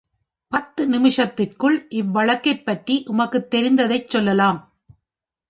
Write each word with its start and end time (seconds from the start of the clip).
பத்து 0.51 0.87
நிமிஷத்திற்குள் 0.87 1.77
இவ்வழக்கைப் 1.89 2.63
பற்றி 2.63 3.03
உமக்குத் 3.07 3.55
தெரிந்ததைச் 3.55 4.09
சொல்லலாம். 4.09 4.59